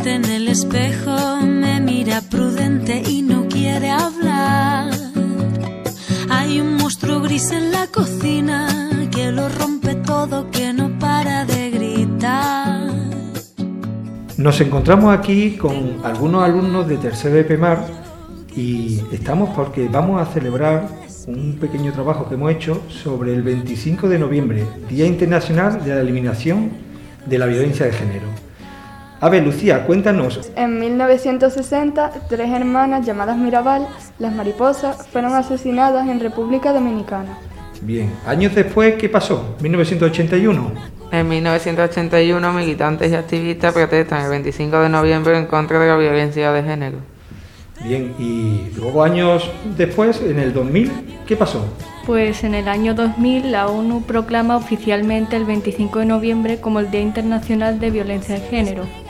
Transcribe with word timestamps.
triste 0.00 0.14
en 0.14 0.24
el 0.24 0.48
espejo, 0.48 1.40
me 1.42 1.80
mira 1.80 2.20
prudente 2.22 3.02
y 3.06 3.22
no 3.22 3.46
quiere 3.48 3.90
hablar. 3.90 4.90
Hay 6.28 6.60
un 6.60 6.76
monstruo 6.76 7.20
gris 7.20 7.50
en 7.50 7.70
la 7.72 7.86
cocina 7.86 9.08
que 9.10 9.30
lo 9.30 9.48
rompe 9.48 9.94
todo, 9.96 10.50
que 10.50 10.72
no 10.72 10.98
para 10.98 11.44
de 11.44 11.70
gritar. 11.70 12.90
Nos 14.36 14.60
encontramos 14.60 15.16
aquí 15.16 15.56
con 15.56 16.00
algunos 16.04 16.44
alumnos 16.44 16.88
de 16.88 16.96
tercero 16.96 17.34
de 17.34 17.44
PEMAR 17.44 17.84
y 18.56 19.00
estamos 19.12 19.50
porque 19.54 19.88
vamos 19.88 20.20
a 20.20 20.32
celebrar 20.32 20.88
un 21.26 21.58
pequeño 21.60 21.92
trabajo 21.92 22.28
que 22.28 22.34
hemos 22.34 22.50
hecho 22.52 22.82
sobre 22.88 23.34
el 23.34 23.42
25 23.42 24.08
de 24.08 24.18
noviembre, 24.18 24.66
Día 24.88 25.06
Internacional 25.06 25.84
de 25.84 25.94
la 25.94 26.00
Eliminación 26.00 26.70
de 27.26 27.38
la 27.38 27.46
Violencia 27.46 27.86
de 27.86 27.92
Género. 27.92 28.49
A 29.22 29.28
ver, 29.28 29.42
Lucía, 29.42 29.84
cuéntanos. 29.84 30.50
En 30.56 30.80
1960, 30.80 32.10
tres 32.26 32.50
hermanas 32.50 33.04
llamadas 33.04 33.36
Mirabal, 33.36 33.86
las 34.18 34.32
mariposas, 34.32 35.06
fueron 35.08 35.34
asesinadas 35.34 36.08
en 36.08 36.20
República 36.20 36.72
Dominicana. 36.72 37.36
Bien, 37.82 38.10
años 38.26 38.54
después, 38.54 38.94
¿qué 38.94 39.10
pasó? 39.10 39.56
1981. 39.60 40.72
En 41.12 41.28
1981, 41.28 42.52
militantes 42.54 43.12
y 43.12 43.14
activistas 43.14 43.74
protestan 43.74 44.24
el 44.24 44.30
25 44.30 44.80
de 44.80 44.88
noviembre 44.88 45.36
en 45.36 45.44
contra 45.44 45.78
de 45.78 45.88
la 45.88 45.96
violencia 45.98 46.50
de 46.52 46.62
género. 46.62 46.98
Bien, 47.84 48.14
y 48.18 48.70
luego 48.76 49.02
años 49.02 49.50
después, 49.76 50.22
en 50.22 50.38
el 50.38 50.54
2000, 50.54 51.24
¿qué 51.26 51.36
pasó? 51.36 51.66
Pues 52.06 52.42
en 52.44 52.54
el 52.54 52.68
año 52.68 52.94
2000 52.94 53.52
la 53.52 53.68
ONU 53.68 54.02
proclama 54.02 54.56
oficialmente 54.56 55.36
el 55.36 55.44
25 55.44 55.98
de 55.98 56.06
noviembre 56.06 56.60
como 56.60 56.80
el 56.80 56.90
Día 56.90 57.02
Internacional 57.02 57.80
de 57.80 57.90
Violencia 57.90 58.36
de 58.36 58.40
Género. 58.40 59.09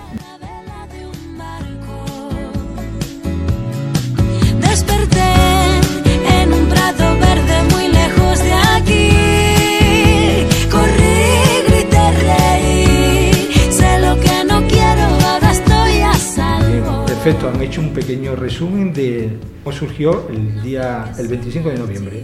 Perfecto, 17.22 17.50
han 17.50 17.60
hecho 17.60 17.82
un 17.82 17.90
pequeño 17.90 18.34
resumen 18.34 18.94
de 18.94 19.28
cómo 19.62 19.76
surgió 19.76 20.26
el 20.30 20.62
día, 20.62 21.12
el 21.18 21.28
25 21.28 21.68
de 21.68 21.76
noviembre. 21.76 22.22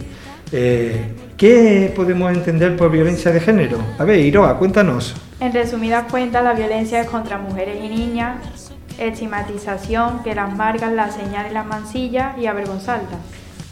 Eh, 0.51 1.13
¿Qué 1.37 1.93
podemos 1.95 2.33
entender 2.33 2.75
por 2.75 2.89
violencia 2.89 3.31
de 3.31 3.39
género? 3.39 3.77
A 3.99 4.03
ver, 4.05 4.19
Iroa, 4.19 4.57
cuéntanos. 4.57 5.13
En 5.39 5.53
resumidas 5.53 6.09
cuentas, 6.09 6.43
la 6.43 6.53
violencia 6.53 6.99
es 6.99 7.07
contra 7.07 7.37
mujeres 7.37 7.77
y 7.83 7.89
niñas, 7.89 8.71
estigmatización, 8.97 10.23
que 10.23 10.33
las 10.33 10.51
marcan, 10.55 10.95
las 10.95 11.13
señalen, 11.13 11.53
las 11.53 11.67
mansillas 11.67 12.35
y 12.39 12.47
avergonzarlas. 12.47 13.19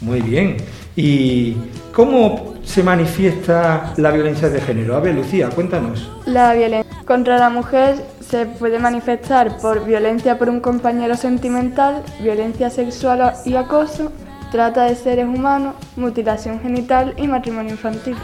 Muy 0.00 0.20
bien. 0.20 0.58
¿Y 0.94 1.56
cómo 1.92 2.54
se 2.62 2.84
manifiesta 2.84 3.94
la 3.96 4.12
violencia 4.12 4.48
de 4.48 4.60
género? 4.60 4.94
A 4.94 5.00
ver, 5.00 5.16
Lucía, 5.16 5.48
cuéntanos. 5.48 6.08
La 6.24 6.54
violencia 6.54 6.86
contra 7.04 7.36
la 7.38 7.50
mujer 7.50 7.96
se 8.30 8.46
puede 8.46 8.78
manifestar 8.78 9.58
por 9.58 9.84
violencia 9.84 10.38
por 10.38 10.48
un 10.48 10.60
compañero 10.60 11.16
sentimental, 11.16 12.02
violencia 12.20 12.70
sexual 12.70 13.34
y 13.44 13.54
acoso, 13.54 14.10
trata 14.50 14.84
de 14.84 14.96
seres 14.96 15.26
humanos, 15.26 15.74
mutilación 15.96 16.60
genital 16.60 17.14
y 17.16 17.28
matrimonio 17.28 17.72
infantil. 17.72 18.16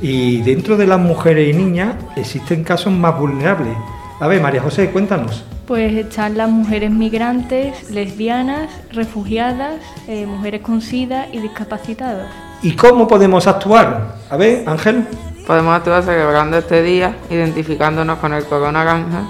Y 0.00 0.40
dentro 0.42 0.76
de 0.76 0.86
las 0.86 1.00
mujeres 1.00 1.54
y 1.54 1.58
niñas 1.58 1.96
existen 2.16 2.64
casos 2.64 2.92
más 2.92 3.18
vulnerables. 3.18 3.76
A 4.20 4.26
ver, 4.26 4.40
María 4.40 4.62
José, 4.62 4.90
cuéntanos. 4.90 5.44
Pues 5.66 5.92
están 5.94 6.38
las 6.38 6.48
mujeres 6.48 6.90
migrantes, 6.90 7.90
lesbianas, 7.90 8.70
refugiadas, 8.90 9.74
eh, 10.06 10.24
mujeres 10.26 10.62
con 10.62 10.80
SIDA 10.80 11.26
y 11.30 11.40
discapacitadas. 11.40 12.28
¿Y 12.62 12.72
cómo 12.72 13.06
podemos 13.06 13.46
actuar? 13.46 14.16
A 14.30 14.36
ver, 14.36 14.64
Ángel. 14.66 15.04
Podemos 15.48 15.74
actuar 15.74 16.02
celebrando 16.04 16.58
este 16.58 16.82
día, 16.82 17.16
identificándonos 17.30 18.18
con 18.18 18.34
el 18.34 18.44
color 18.44 18.70
naranja 18.72 19.22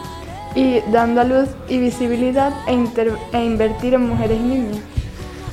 Y 0.56 0.80
dando 0.90 1.20
a 1.20 1.24
luz 1.24 1.48
y 1.68 1.78
visibilidad 1.78 2.52
e, 2.66 2.72
inter- 2.72 3.12
e 3.32 3.44
invertir 3.44 3.94
en 3.94 4.08
mujeres 4.08 4.36
y 4.38 4.42
niñas. 4.42 4.78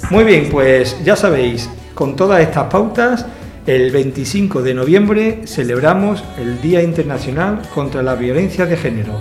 Muy 0.09 0.23
bien, 0.23 0.49
pues 0.51 0.97
ya 1.03 1.15
sabéis, 1.15 1.69
con 1.93 2.15
todas 2.15 2.41
estas 2.41 2.65
pautas, 2.65 3.25
el 3.67 3.91
25 3.91 4.61
de 4.63 4.73
noviembre 4.73 5.41
celebramos 5.45 6.23
el 6.39 6.59
Día 6.61 6.81
Internacional 6.81 7.61
contra 7.73 8.01
la 8.03 8.15
Violencia 8.15 8.65
de 8.65 8.75
Género. 8.77 9.13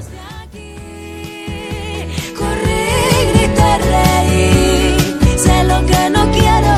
Corrí, 2.39 3.33
grité, 3.35 3.79
reí. 3.91 5.39
Sé 5.39 5.65
lo 5.65 5.85
que 5.87 6.11
no 6.11 6.31
quiero, 6.33 6.74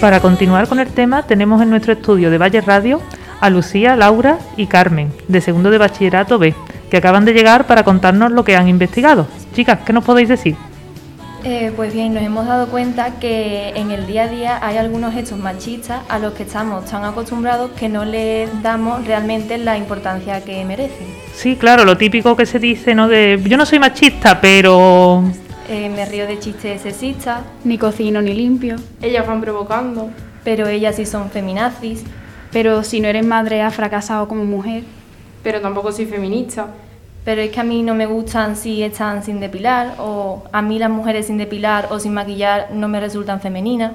Para 0.00 0.20
continuar 0.20 0.66
con 0.66 0.80
el 0.80 0.88
tema, 0.88 1.24
tenemos 1.24 1.60
en 1.60 1.68
nuestro 1.68 1.92
estudio 1.92 2.30
de 2.30 2.38
Valle 2.38 2.62
Radio 2.62 3.02
a 3.38 3.50
Lucía, 3.50 3.96
Laura 3.96 4.38
y 4.56 4.66
Carmen, 4.66 5.12
de 5.28 5.42
segundo 5.42 5.70
de 5.70 5.76
bachillerato 5.76 6.38
B, 6.38 6.54
que 6.90 6.96
acaban 6.96 7.26
de 7.26 7.34
llegar 7.34 7.66
para 7.66 7.84
contarnos 7.84 8.32
lo 8.32 8.42
que 8.42 8.56
han 8.56 8.66
investigado. 8.66 9.26
Chicas, 9.54 9.80
¿qué 9.84 9.92
nos 9.92 10.02
podéis 10.02 10.30
decir? 10.30 10.56
Eh, 11.44 11.70
pues 11.76 11.92
bien, 11.92 12.14
nos 12.14 12.22
hemos 12.22 12.46
dado 12.46 12.68
cuenta 12.68 13.18
que 13.20 13.74
en 13.76 13.90
el 13.90 14.06
día 14.06 14.24
a 14.24 14.28
día 14.28 14.58
hay 14.62 14.78
algunos 14.78 15.14
hechos 15.14 15.38
machistas 15.38 16.00
a 16.08 16.18
los 16.18 16.32
que 16.32 16.44
estamos 16.44 16.86
tan 16.86 17.04
acostumbrados 17.04 17.70
que 17.72 17.90
no 17.90 18.06
les 18.06 18.62
damos 18.62 19.06
realmente 19.06 19.58
la 19.58 19.76
importancia 19.76 20.42
que 20.42 20.64
merecen. 20.64 21.08
Sí, 21.34 21.56
claro, 21.56 21.84
lo 21.84 21.98
típico 21.98 22.36
que 22.36 22.46
se 22.46 22.58
dice, 22.58 22.94
¿no? 22.94 23.06
De 23.06 23.38
yo 23.44 23.58
no 23.58 23.66
soy 23.66 23.78
machista, 23.78 24.40
pero 24.40 25.24
Eh, 25.70 25.88
me 25.88 26.04
río 26.04 26.26
de 26.26 26.36
chistes 26.40 26.82
sexistas, 26.82 27.42
Ni 27.62 27.78
cocino 27.78 28.20
ni 28.20 28.34
limpio. 28.34 28.74
Ellas 29.00 29.24
van 29.24 29.40
provocando. 29.40 30.10
pero 30.42 30.66
ellas 30.66 30.96
sí 30.96 31.06
son 31.06 31.30
feminazis. 31.30 32.02
Pero 32.50 32.82
si 32.82 32.98
no 33.00 33.06
eres 33.06 33.24
madre, 33.24 33.62
has 33.62 33.72
fracasado 33.74 34.26
como 34.26 34.44
mujer. 34.44 34.82
Pero 35.44 35.60
tampoco 35.60 35.92
soy 35.92 36.06
feminista. 36.06 36.66
Pero 37.24 37.40
es 37.40 37.50
que 37.52 37.60
a 37.60 37.62
mí 37.62 37.84
no 37.84 37.94
me 37.94 38.06
gustan 38.06 38.56
si 38.56 38.82
están 38.82 39.22
sin 39.22 39.38
depilar, 39.38 39.94
o 39.98 40.42
a 40.50 40.60
mí 40.60 40.78
las 40.80 40.90
mujeres 40.90 41.26
sin 41.26 41.38
depilar 41.38 41.86
o 41.90 42.00
sin 42.00 42.14
maquillar 42.14 42.70
no 42.72 42.88
me 42.88 42.98
resultan 42.98 43.40
femeninas. 43.40 43.92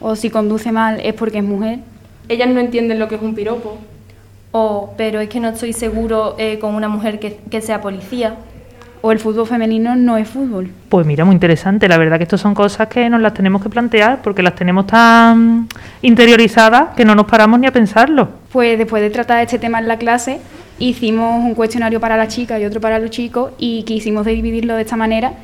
O 0.00 0.14
si 0.14 0.30
conduce 0.30 0.70
mal 0.70 1.00
es 1.02 1.14
porque 1.14 1.38
es 1.38 1.44
mujer. 1.44 1.80
Ellas 2.28 2.48
no 2.48 2.60
entienden 2.60 3.00
lo 3.00 3.08
que 3.08 3.16
es 3.16 3.22
un 3.22 3.34
piropo. 3.34 3.78
O, 4.52 4.94
pero 4.96 5.18
es 5.20 5.28
que 5.28 5.40
no 5.40 5.48
estoy 5.48 5.72
seguro 5.72 6.36
eh, 6.38 6.58
con 6.60 6.74
una 6.76 6.88
mujer 6.88 7.18
que, 7.18 7.40
que 7.50 7.60
sea 7.60 7.80
policía. 7.80 8.36
O 9.06 9.12
el 9.12 9.20
fútbol 9.20 9.46
femenino 9.46 9.94
no 9.94 10.16
es 10.16 10.28
fútbol. 10.28 10.68
pues 10.88 11.06
mira, 11.06 11.24
muy 11.24 11.34
interesante. 11.34 11.86
La 11.86 11.96
verdad 11.96 12.16
que 12.16 12.24
esto 12.24 12.36
son 12.36 12.56
cosas 12.56 12.88
que 12.88 13.08
nos 13.08 13.20
las 13.20 13.34
tenemos 13.34 13.62
que 13.62 13.68
plantear 13.68 14.20
porque 14.20 14.42
las 14.42 14.56
tenemos 14.56 14.88
tan 14.88 15.68
interiorizadas 16.02 16.88
que 16.96 17.04
no 17.04 17.14
nos 17.14 17.26
paramos 17.26 17.60
ni 17.60 17.68
a 17.68 17.70
pensarlo. 17.70 18.28
Pues 18.50 18.76
después 18.76 19.00
de 19.04 19.10
tratar 19.10 19.40
este 19.44 19.60
tema 19.60 19.78
en 19.78 19.86
la 19.86 19.96
clase, 19.96 20.40
hicimos 20.80 21.44
un 21.44 21.54
cuestionario 21.54 22.00
para 22.00 22.16
las 22.16 22.34
chicas 22.34 22.60
y 22.60 22.64
otro 22.64 22.80
para 22.80 22.98
los 22.98 23.10
chicos 23.10 23.52
y 23.58 23.84
quisimos 23.84 24.26
dividirlo 24.26 24.74
de 24.74 24.82
esta 24.82 24.96
manera 24.96 25.34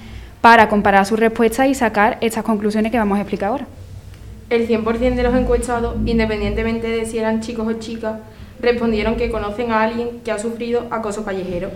para 0.40 0.68
comparar 0.68 1.06
sus 1.06 1.20
respuestas 1.20 1.68
y 1.68 1.74
sacar 1.76 2.18
estas 2.20 2.42
conclusiones 2.42 2.90
que 2.90 2.98
vamos 2.98 3.16
a 3.18 3.20
explicar 3.20 3.50
ahora. 3.50 3.66
El 4.50 4.66
100% 4.66 5.14
de 5.14 5.22
los 5.22 5.36
encuestados, 5.36 5.94
independientemente 6.04 6.88
de 6.88 7.06
si 7.06 7.18
eran 7.18 7.40
chicos 7.40 7.68
o 7.68 7.74
chicas, 7.74 8.14
respondieron 8.60 9.14
que 9.14 9.30
conocen 9.30 9.70
a 9.70 9.82
alguien 9.82 10.18
que 10.24 10.32
ha 10.32 10.40
sufrido 10.40 10.88
acoso 10.90 11.24
callejero. 11.24 11.70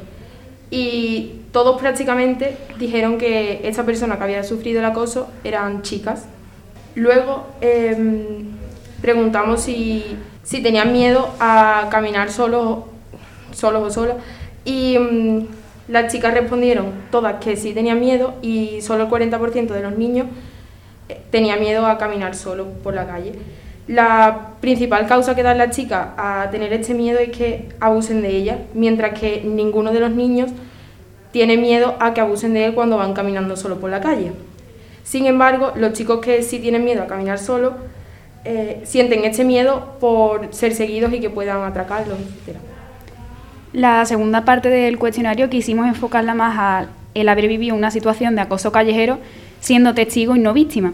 Y 0.71 1.43
todos 1.53 1.81
prácticamente 1.81 2.57
dijeron 2.79 3.19
que 3.19 3.61
esta 3.69 3.85
persona 3.85 4.19
que 4.19 4.25
había 4.25 4.45
sufrido 4.45 4.81
el 4.81 4.85
acoso 4.87 5.29
eran 5.45 5.83
chicas. 5.83 6.27
Luego 6.95 7.47
em, 7.61 8.49
preguntamos 9.01 9.63
si, 9.63 10.05
si 10.43 10.63
tenían 10.63 10.93
miedo 10.93 11.29
a 11.39 11.89
caminar 11.91 12.31
solos, 12.31 12.81
solos 13.53 13.83
o 13.83 13.91
solas. 13.91 14.17
Y 14.65 14.99
mm, 14.99 15.47
las 15.89 16.13
chicas 16.13 16.35
respondieron 16.35 16.87
todas 17.11 17.43
que 17.43 17.57
sí 17.57 17.73
tenían 17.73 18.01
miedo 18.01 18.35
y 18.43 18.81
solo 18.83 19.05
el 19.05 19.11
40% 19.11 19.69
de 19.69 19.83
los 19.83 19.97
niños 19.97 20.27
eh, 21.09 21.21
tenía 21.31 21.57
miedo 21.57 21.87
a 21.87 21.97
caminar 21.97 22.35
solo 22.35 22.67
por 22.83 22.95
la 22.95 23.07
calle. 23.07 23.35
La 23.89 24.55
principal 24.61 25.07
causa 25.07 25.37
que 25.37 25.45
dan 25.45 25.59
las 25.59 25.75
chicas 25.75 26.09
a 26.17 26.49
tener 26.51 26.73
este 26.73 26.93
miedo 26.93 27.21
es 27.21 27.31
que 27.31 27.69
abusen 27.79 28.21
de 28.21 28.31
ella, 28.31 28.59
mientras 28.75 29.19
que 29.19 29.43
ninguno 29.45 29.93
de 29.93 30.01
los 30.01 30.11
niños 30.11 30.51
tiene 31.31 31.57
miedo 31.57 31.95
a 32.01 32.13
que 32.13 32.21
abusen 32.21 32.55
de 32.55 32.65
él 32.65 32.75
cuando 32.75 32.97
van 32.97 33.15
caminando 33.15 33.57
solo 33.57 33.79
por 33.79 33.91
la 33.91 34.01
calle. 34.01 34.33
Sin 35.05 35.27
embargo, 35.27 35.73
los 35.77 35.93
chicos 35.93 36.21
que 36.21 36.43
sí 36.43 36.59
tienen 36.59 36.85
miedo 36.85 37.03
a 37.03 37.07
caminar 37.07 37.39
solo 37.39 37.75
eh, 38.45 38.81
sienten 38.85 39.25
este 39.25 39.45
miedo 39.45 39.97
por 40.01 40.53
ser 40.53 40.75
seguidos 40.75 41.13
y 41.13 41.21
que 41.21 41.31
puedan 41.31 41.63
atracarlos, 41.63 42.19
etc. 42.19 42.57
La 43.73 44.05
segunda 44.05 44.45
parte 44.45 44.69
del 44.69 44.99
cuestionario 44.99 45.49
quisimos 45.49 45.87
enfocarla 45.87 46.35
más 46.35 46.57
a 46.59 46.87
el 47.15 47.29
haber 47.29 47.47
vivido 47.47 47.77
una 47.77 47.91
situación 47.91 48.35
de 48.35 48.43
acoso 48.43 48.73
callejero 48.73 49.19
siendo 49.61 49.95
testigo 49.95 50.35
y 50.35 50.39
no 50.41 50.53
víctima. 50.53 50.93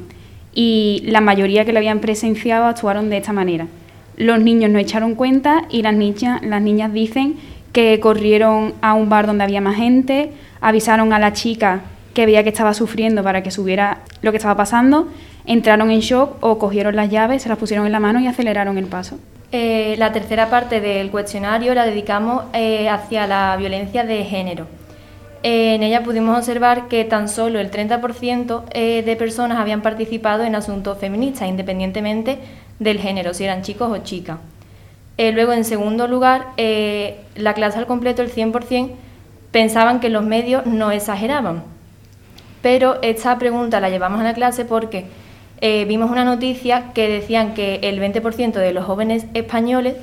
Y 0.54 1.02
la 1.06 1.20
mayoría 1.20 1.64
que 1.64 1.72
lo 1.72 1.78
habían 1.78 2.00
presenciado 2.00 2.66
actuaron 2.66 3.10
de 3.10 3.18
esta 3.18 3.32
manera. 3.32 3.66
los 4.16 4.40
niños 4.40 4.70
no 4.70 4.78
echaron 4.78 5.14
cuenta 5.14 5.64
y 5.70 5.82
las 5.82 5.94
niñas, 5.94 6.42
las 6.42 6.60
niñas 6.60 6.92
dicen 6.92 7.36
que 7.72 7.98
corrieron 7.98 8.74
a 8.82 8.92
un 8.94 9.08
bar 9.08 9.26
donde 9.26 9.44
había 9.44 9.60
más 9.62 9.76
gente, 9.76 10.30
avisaron 10.60 11.12
a 11.12 11.18
la 11.18 11.32
chica 11.32 11.80
que 12.14 12.26
veía 12.26 12.42
que 12.42 12.50
estaba 12.50 12.74
sufriendo 12.74 13.22
para 13.22 13.42
que 13.42 13.50
subiera 13.50 14.02
lo 14.20 14.30
que 14.30 14.36
estaba 14.36 14.56
pasando, 14.56 15.08
entraron 15.46 15.90
en 15.90 16.00
shock 16.00 16.36
o 16.40 16.58
cogieron 16.58 16.94
las 16.94 17.10
llaves, 17.10 17.42
se 17.42 17.48
las 17.48 17.58
pusieron 17.58 17.86
en 17.86 17.92
la 17.92 18.00
mano 18.00 18.20
y 18.20 18.26
aceleraron 18.26 18.76
el 18.78 18.86
paso. 18.86 19.18
Eh, 19.50 19.96
la 19.98 20.12
tercera 20.12 20.48
parte 20.48 20.80
del 20.80 21.10
cuestionario 21.10 21.74
la 21.74 21.84
dedicamos 21.84 22.44
eh, 22.54 22.88
hacia 22.88 23.26
la 23.26 23.56
violencia 23.56 24.04
de 24.04 24.24
género. 24.24 24.66
Eh, 25.42 25.74
en 25.74 25.82
ella 25.82 26.02
pudimos 26.02 26.36
observar 26.38 26.88
que 26.88 27.04
tan 27.04 27.28
solo 27.28 27.58
el 27.58 27.70
30% 27.70 28.64
de 29.04 29.16
personas 29.16 29.58
habían 29.58 29.82
participado 29.82 30.44
en 30.44 30.54
asuntos 30.54 30.98
feministas, 30.98 31.48
independientemente 31.48 32.38
del 32.78 32.98
género, 32.98 33.34
si 33.34 33.44
eran 33.44 33.62
chicos 33.62 33.90
o 33.90 34.02
chicas. 34.02 34.38
luego, 35.18 35.52
en 35.52 35.64
segundo 35.64 36.06
lugar, 36.08 36.48
la 36.56 37.54
clase 37.54 37.78
al 37.78 37.86
completo, 37.86 38.22
el 38.22 38.32
100%, 38.32 38.90
pensaban 39.52 40.00
que 40.00 40.08
los 40.08 40.24
medios 40.24 40.66
no 40.66 40.90
exageraban. 40.90 41.62
Pero 42.62 43.00
esta 43.02 43.38
pregunta 43.38 43.80
la 43.80 43.90
llevamos 43.90 44.20
a 44.20 44.24
la 44.24 44.34
clase 44.34 44.64
porque 44.64 45.04
eh, 45.60 45.84
vimos 45.84 46.10
una 46.10 46.24
noticia 46.24 46.92
que 46.94 47.08
decían 47.08 47.54
que 47.54 47.80
el 47.82 48.00
20% 48.00 48.52
de 48.52 48.72
los 48.72 48.84
jóvenes 48.84 49.26
españoles 49.34 49.94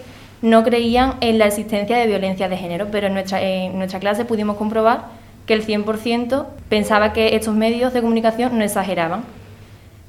no 0.42 0.64
creían 0.64 1.16
en 1.20 1.38
la 1.38 1.48
existencia 1.48 1.98
de 1.98 2.08
violencia 2.08 2.48
de 2.48 2.56
género, 2.56 2.88
pero 2.92 3.08
en 3.08 3.78
nuestra 3.78 4.00
clase 4.00 4.24
pudimos 4.24 4.56
comprobar 4.56 5.19
que 5.50 5.56
el 5.56 5.66
100% 5.66 6.46
pensaba 6.70 7.12
que 7.12 7.36
estos 7.36 7.56
medios 7.56 7.92
de 7.92 8.02
comunicación 8.02 8.56
no 8.56 8.64
exageraban. 8.64 9.24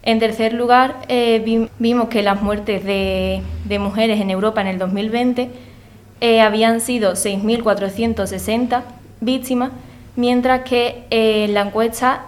En 0.03 0.19
tercer 0.19 0.53
lugar, 0.53 0.97
eh, 1.09 1.67
vimos 1.79 2.09
que 2.11 2.23
las 2.23 2.43
muertes 2.43 2.85
de, 2.85 3.41
mujeres 3.79 4.21
en 4.21 4.29
Europa 4.29 4.61
en 4.61 4.67
el 4.67 4.79
2020 4.79 5.49
eh, 6.21 6.43
habían 6.43 6.83
sido 6.83 7.13
6.460 7.13 8.83
víctimas, 9.23 9.71
mientras 10.15 10.61
que 10.69 11.05
en 11.09 11.55
la 11.55 11.63
encuesta 11.63 12.27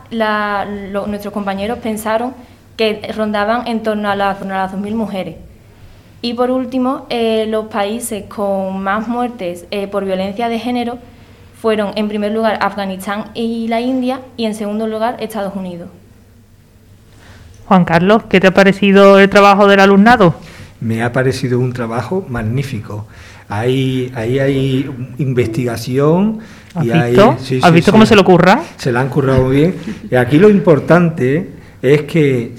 nuestros 1.06 1.34
compañeros 1.34 1.80
pensaron 1.80 2.32
que 2.78 3.12
rondaban 3.14 3.66
en 3.66 3.82
torno 3.82 4.08
a 4.08 4.16
las, 4.16 4.40
2.000 4.40 4.94
mujeres. 4.94 5.36
Y 6.22 6.32
por 6.32 6.50
último, 6.50 7.04
eh, 7.10 7.44
los 7.46 7.66
países 7.66 8.24
con 8.24 8.82
más 8.82 9.06
muertes 9.06 9.66
eh, 9.70 9.86
por 9.86 10.06
violencia 10.06 10.48
de 10.48 10.58
género 10.58 10.96
fueron 11.62 11.92
en 11.94 12.08
primer 12.08 12.32
lugar 12.32 12.58
Afganistán 12.60 13.26
y 13.34 13.68
la 13.68 13.80
India 13.80 14.20
y 14.36 14.46
en 14.46 14.54
segundo 14.56 14.88
lugar 14.88 15.18
Estados 15.20 15.54
Unidos. 15.54 15.88
Juan 17.66 17.84
Carlos, 17.84 18.24
¿qué 18.28 18.40
te 18.40 18.48
ha 18.48 18.50
parecido 18.52 19.20
el 19.20 19.30
trabajo 19.30 19.68
del 19.68 19.78
alumnado? 19.78 20.34
Me 20.80 21.04
ha 21.04 21.12
parecido 21.12 21.60
un 21.60 21.72
trabajo 21.72 22.26
magnífico. 22.28 23.06
Ahí, 23.48 24.10
ahí 24.16 24.40
hay 24.40 24.90
investigación. 25.18 26.40
¿Has 26.74 26.84
visto, 26.84 27.36
¿Has 27.62 27.72
visto 27.72 27.92
cómo 27.92 28.06
se 28.06 28.16
le 28.16 28.22
ocurra? 28.22 28.60
Se 28.76 28.90
le 28.90 28.98
han 28.98 29.08
currado 29.08 29.48
bien. 29.48 29.76
Y 30.10 30.16
aquí 30.16 30.38
lo 30.38 30.50
importante 30.50 31.48
es 31.80 32.02
que 32.02 32.56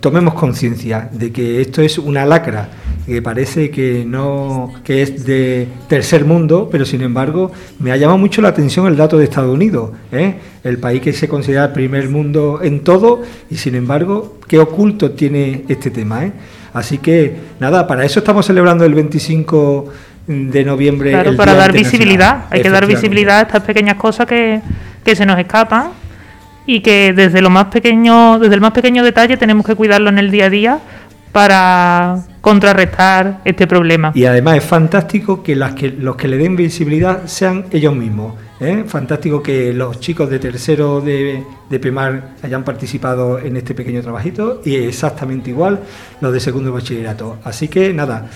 tomemos 0.00 0.32
conciencia 0.32 1.10
de 1.12 1.30
que 1.30 1.60
esto 1.60 1.82
es 1.82 1.98
una 1.98 2.24
lacra 2.24 2.70
que 3.06 3.22
parece 3.22 3.70
que 3.70 4.04
no 4.04 4.74
que 4.84 5.02
es 5.02 5.24
de 5.24 5.68
tercer 5.88 6.24
mundo, 6.24 6.68
pero 6.70 6.84
sin 6.84 7.02
embargo 7.02 7.52
me 7.78 7.92
ha 7.92 7.96
llamado 7.96 8.18
mucho 8.18 8.42
la 8.42 8.48
atención 8.48 8.86
el 8.88 8.96
dato 8.96 9.16
de 9.16 9.24
Estados 9.24 9.54
Unidos, 9.54 9.92
¿eh? 10.10 10.34
el 10.64 10.78
país 10.78 11.00
que 11.00 11.12
se 11.12 11.28
considera 11.28 11.72
primer 11.72 12.08
mundo 12.08 12.60
en 12.62 12.80
todo 12.80 13.22
y 13.48 13.56
sin 13.56 13.76
embargo 13.76 14.38
qué 14.48 14.58
oculto 14.58 15.12
tiene 15.12 15.64
este 15.68 15.90
tema. 15.90 16.24
¿eh? 16.24 16.32
Así 16.74 16.98
que 16.98 17.36
nada, 17.60 17.86
para 17.86 18.04
eso 18.04 18.18
estamos 18.18 18.44
celebrando 18.44 18.84
el 18.84 18.94
25 18.94 19.92
de 20.26 20.64
noviembre. 20.64 21.12
Claro, 21.12 21.36
para 21.36 21.54
dar 21.54 21.72
visibilidad, 21.72 22.46
hay 22.50 22.60
que 22.60 22.70
dar 22.70 22.86
visibilidad 22.86 23.38
a 23.38 23.42
estas 23.42 23.62
pequeñas 23.62 23.94
cosas 23.94 24.26
que, 24.26 24.60
que 25.04 25.14
se 25.14 25.24
nos 25.24 25.38
escapan 25.38 25.90
y 26.66 26.80
que 26.80 27.12
desde 27.12 27.40
lo 27.40 27.50
más 27.50 27.66
pequeño, 27.66 28.40
desde 28.40 28.56
el 28.56 28.60
más 28.60 28.72
pequeño 28.72 29.04
detalle 29.04 29.36
tenemos 29.36 29.64
que 29.64 29.76
cuidarlo 29.76 30.10
en 30.10 30.18
el 30.18 30.32
día 30.32 30.46
a 30.46 30.50
día 30.50 30.78
para 31.36 32.24
contrarrestar 32.40 33.42
este 33.44 33.66
problema. 33.66 34.10
Y 34.14 34.24
además 34.24 34.56
es 34.56 34.64
fantástico 34.64 35.42
que, 35.42 35.54
las 35.54 35.74
que 35.74 35.90
los 35.90 36.16
que 36.16 36.28
le 36.28 36.38
den 36.38 36.56
visibilidad 36.56 37.26
sean 37.26 37.66
ellos 37.72 37.94
mismos. 37.94 38.32
¿eh? 38.58 38.84
Fantástico 38.86 39.42
que 39.42 39.74
los 39.74 40.00
chicos 40.00 40.30
de 40.30 40.38
tercero 40.38 41.02
de, 41.02 41.44
de 41.68 41.78
PEMAR 41.78 42.36
hayan 42.42 42.64
participado 42.64 43.38
en 43.38 43.58
este 43.58 43.74
pequeño 43.74 44.00
trabajito 44.00 44.62
y 44.64 44.76
exactamente 44.76 45.50
igual 45.50 45.80
los 46.22 46.32
de 46.32 46.40
segundo 46.40 46.72
bachillerato. 46.72 47.36
Así 47.44 47.68
que 47.68 47.92
nada, 47.92 48.30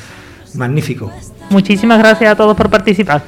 magnífico. 0.53 1.11
Muchísimas 1.49 2.01
gracias 2.01 2.33
a 2.33 2.37
todos 2.37 2.55
por 2.55 2.69
participar. 2.69 3.23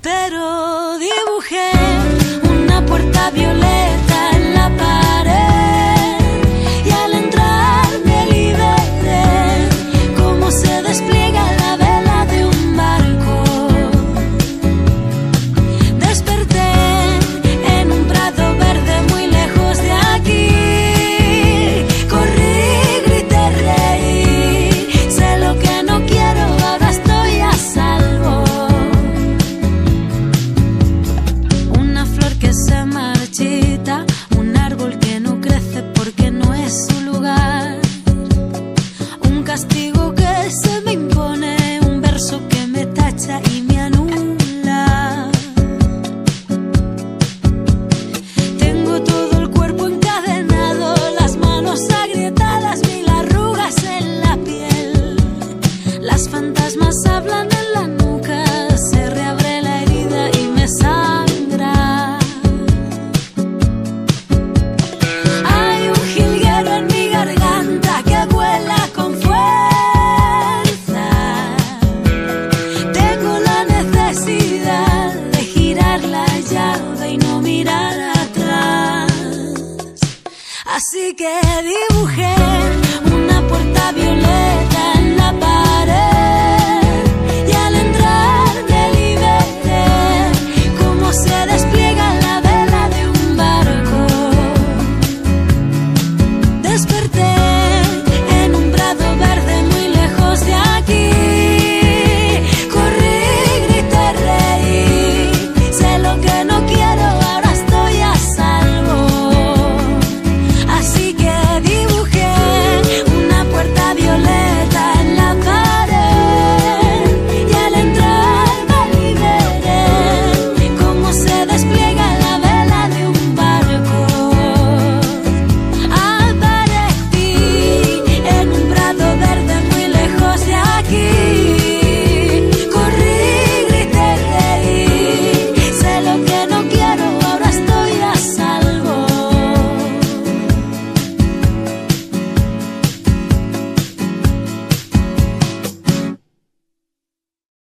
Pero 0.00 0.96
dibujé 0.96 1.72
una 2.48 2.86
puerta 2.86 3.32
violeta 3.32 4.11
que 81.10 81.34
dibujé. 81.62 82.21